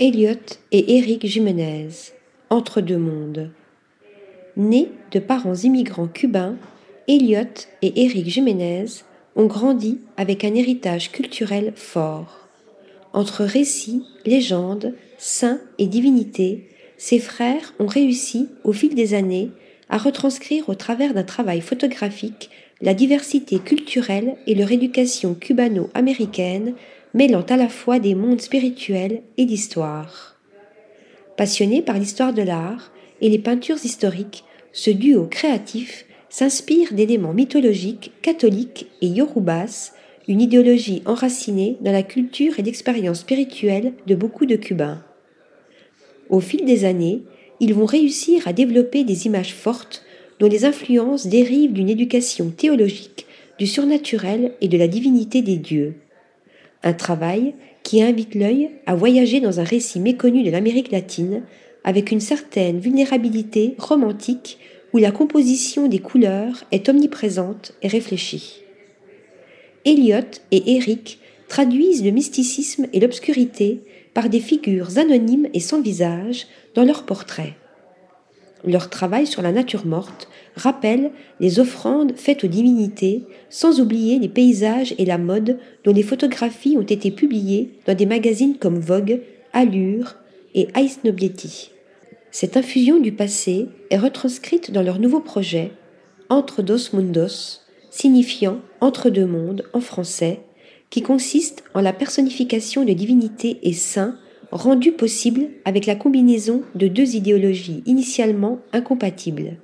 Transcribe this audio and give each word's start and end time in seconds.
Elliot 0.00 0.58
et 0.72 0.96
Eric 0.96 1.24
Jiménez, 1.24 1.88
entre 2.50 2.80
deux 2.80 2.98
mondes. 2.98 3.52
Nés 4.56 4.88
de 5.12 5.20
parents 5.20 5.54
immigrants 5.54 6.08
cubains, 6.08 6.56
Elliot 7.06 7.54
et 7.80 8.02
Eric 8.02 8.28
Jiménez 8.28 8.86
ont 9.36 9.46
grandi 9.46 10.00
avec 10.16 10.42
un 10.42 10.52
héritage 10.56 11.12
culturel 11.12 11.72
fort. 11.76 12.48
Entre 13.12 13.44
récits, 13.44 14.02
légendes, 14.26 14.94
saints 15.16 15.60
et 15.78 15.86
divinités, 15.86 16.68
ces 16.96 17.20
frères 17.20 17.72
ont 17.78 17.86
réussi, 17.86 18.48
au 18.64 18.72
fil 18.72 18.96
des 18.96 19.14
années, 19.14 19.50
à 19.90 19.98
retranscrire 19.98 20.68
au 20.68 20.74
travers 20.74 21.14
d'un 21.14 21.22
travail 21.22 21.60
photographique 21.60 22.50
la 22.80 22.94
diversité 22.94 23.60
culturelle 23.60 24.34
et 24.48 24.56
leur 24.56 24.72
éducation 24.72 25.34
cubano-américaine 25.34 26.74
mêlant 27.14 27.42
à 27.48 27.56
la 27.56 27.68
fois 27.68 28.00
des 28.00 28.14
mondes 28.14 28.40
spirituels 28.40 29.22
et 29.38 29.46
d'histoire. 29.46 30.36
Passionné 31.36 31.80
par 31.80 31.98
l'histoire 31.98 32.34
de 32.34 32.42
l'art 32.42 32.92
et 33.20 33.28
les 33.28 33.38
peintures 33.38 33.82
historiques, 33.84 34.44
ce 34.72 34.90
duo 34.90 35.26
créatif 35.26 36.04
s'inspire 36.28 36.92
d'éléments 36.92 37.32
mythologiques, 37.32 38.10
catholiques 38.20 38.88
et 39.00 39.06
yorubas, 39.06 39.92
une 40.26 40.40
idéologie 40.40 41.02
enracinée 41.06 41.76
dans 41.80 41.92
la 41.92 42.02
culture 42.02 42.58
et 42.58 42.62
l'expérience 42.62 43.20
spirituelle 43.20 43.92
de 44.06 44.14
beaucoup 44.14 44.46
de 44.46 44.56
Cubains. 44.56 45.04
Au 46.28 46.40
fil 46.40 46.64
des 46.64 46.84
années, 46.84 47.22
ils 47.60 47.74
vont 47.74 47.84
réussir 47.84 48.48
à 48.48 48.52
développer 48.52 49.04
des 49.04 49.26
images 49.26 49.54
fortes 49.54 50.02
dont 50.40 50.48
les 50.48 50.64
influences 50.64 51.26
dérivent 51.26 51.72
d'une 51.72 51.90
éducation 51.90 52.50
théologique, 52.50 53.26
du 53.58 53.66
surnaturel 53.66 54.54
et 54.60 54.68
de 54.68 54.78
la 54.78 54.88
divinité 54.88 55.42
des 55.42 55.56
dieux. 55.56 55.94
Un 56.84 56.92
travail 56.92 57.54
qui 57.82 58.02
invite 58.02 58.34
l'œil 58.34 58.70
à 58.86 58.94
voyager 58.94 59.40
dans 59.40 59.58
un 59.58 59.64
récit 59.64 59.98
méconnu 59.98 60.42
de 60.42 60.50
l'Amérique 60.50 60.92
latine, 60.92 61.42
avec 61.82 62.12
une 62.12 62.20
certaine 62.20 62.78
vulnérabilité 62.78 63.74
romantique 63.78 64.58
où 64.92 64.98
la 64.98 65.10
composition 65.10 65.88
des 65.88 65.98
couleurs 65.98 66.64
est 66.70 66.88
omniprésente 66.88 67.72
et 67.82 67.88
réfléchie. 67.88 68.62
Elliot 69.84 70.30
et 70.50 70.76
Eric 70.76 71.18
traduisent 71.48 72.04
le 72.04 72.10
mysticisme 72.10 72.86
et 72.92 73.00
l'obscurité 73.00 73.82
par 74.12 74.28
des 74.28 74.40
figures 74.40 74.98
anonymes 74.98 75.48
et 75.52 75.60
sans 75.60 75.80
visage 75.80 76.46
dans 76.74 76.84
leurs 76.84 77.04
portraits. 77.04 77.54
Leur 78.66 78.88
travail 78.88 79.26
sur 79.26 79.42
la 79.42 79.52
nature 79.52 79.84
morte 79.84 80.28
rappelle 80.56 81.10
les 81.38 81.60
offrandes 81.60 82.14
faites 82.16 82.44
aux 82.44 82.48
divinités, 82.48 83.24
sans 83.50 83.80
oublier 83.80 84.18
les 84.18 84.28
paysages 84.28 84.94
et 84.98 85.04
la 85.04 85.18
mode 85.18 85.58
dont 85.84 85.92
les 85.92 86.02
photographies 86.02 86.78
ont 86.78 86.82
été 86.82 87.10
publiées 87.10 87.72
dans 87.86 87.94
des 87.94 88.06
magazines 88.06 88.56
comme 88.56 88.78
Vogue, 88.78 89.20
Allure 89.52 90.16
et 90.54 90.68
Ice 90.76 91.00
Nobility. 91.04 91.72
Cette 92.30 92.56
infusion 92.56 92.98
du 92.98 93.12
passé 93.12 93.66
est 93.90 93.98
retranscrite 93.98 94.70
dans 94.72 94.82
leur 94.82 94.98
nouveau 94.98 95.20
projet, 95.20 95.72
Entre 96.30 96.62
dos 96.62 96.92
mundos, 96.94 97.60
signifiant 97.90 98.60
entre 98.80 99.10
deux 99.10 99.26
mondes 99.26 99.64
en 99.74 99.80
français, 99.80 100.40
qui 100.88 101.02
consiste 101.02 101.64
en 101.74 101.80
la 101.80 101.92
personnification 101.92 102.84
de 102.84 102.92
divinités 102.92 103.58
et 103.62 103.72
saints 103.72 104.16
rendu 104.54 104.92
possible 104.92 105.48
avec 105.64 105.84
la 105.84 105.96
combinaison 105.96 106.62
de 106.76 106.86
deux 106.86 107.16
idéologies 107.16 107.82
initialement 107.86 108.60
incompatibles, 108.72 109.56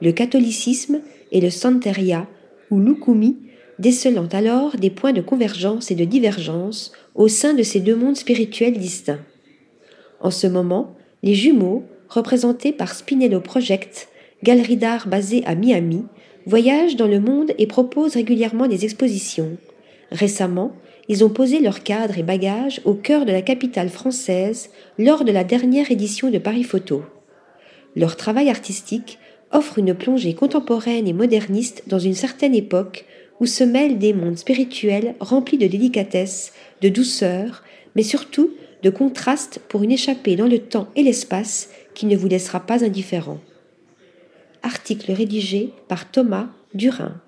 le 0.00 0.12
catholicisme 0.12 1.00
et 1.32 1.40
le 1.40 1.50
santeria 1.50 2.28
ou 2.70 2.78
l'ukumi, 2.78 3.36
décelant 3.80 4.28
alors 4.32 4.76
des 4.76 4.90
points 4.90 5.12
de 5.12 5.20
convergence 5.20 5.90
et 5.90 5.96
de 5.96 6.04
divergence 6.04 6.92
au 7.16 7.26
sein 7.26 7.54
de 7.54 7.64
ces 7.64 7.80
deux 7.80 7.96
mondes 7.96 8.16
spirituels 8.16 8.78
distincts. 8.78 9.20
En 10.20 10.30
ce 10.30 10.46
moment, 10.46 10.94
les 11.24 11.34
jumeaux, 11.34 11.82
représentés 12.08 12.72
par 12.72 12.94
Spinello 12.94 13.40
Project, 13.40 14.08
galerie 14.44 14.76
d'art 14.76 15.08
basée 15.08 15.42
à 15.44 15.56
Miami, 15.56 16.04
voyagent 16.46 16.96
dans 16.96 17.08
le 17.08 17.20
monde 17.20 17.50
et 17.58 17.66
proposent 17.66 18.14
régulièrement 18.14 18.68
des 18.68 18.84
expositions. 18.84 19.56
Récemment, 20.10 20.72
ils 21.08 21.24
ont 21.24 21.28
posé 21.28 21.60
leurs 21.60 21.82
cadres 21.82 22.18
et 22.18 22.22
bagages 22.22 22.80
au 22.84 22.94
cœur 22.94 23.24
de 23.24 23.32
la 23.32 23.42
capitale 23.42 23.88
française 23.88 24.70
lors 24.98 25.24
de 25.24 25.32
la 25.32 25.44
dernière 25.44 25.90
édition 25.90 26.30
de 26.30 26.38
Paris 26.38 26.64
Photo. 26.64 27.02
Leur 27.94 28.16
travail 28.16 28.50
artistique 28.50 29.18
offre 29.52 29.78
une 29.78 29.94
plongée 29.94 30.34
contemporaine 30.34 31.06
et 31.06 31.12
moderniste 31.12 31.84
dans 31.86 31.98
une 31.98 32.14
certaine 32.14 32.54
époque 32.54 33.04
où 33.40 33.46
se 33.46 33.64
mêlent 33.64 33.98
des 33.98 34.12
mondes 34.12 34.38
spirituels 34.38 35.14
remplis 35.20 35.58
de 35.58 35.66
délicatesse, 35.66 36.52
de 36.82 36.88
douceur, 36.88 37.62
mais 37.94 38.02
surtout 38.02 38.50
de 38.82 38.90
contraste 38.90 39.60
pour 39.68 39.82
une 39.82 39.92
échappée 39.92 40.36
dans 40.36 40.46
le 40.46 40.58
temps 40.58 40.88
et 40.96 41.02
l'espace 41.02 41.70
qui 41.94 42.06
ne 42.06 42.16
vous 42.16 42.28
laissera 42.28 42.60
pas 42.60 42.84
indifférent. 42.84 43.38
Article 44.62 45.12
rédigé 45.12 45.72
par 45.88 46.10
Thomas 46.10 46.48
Durin. 46.74 47.20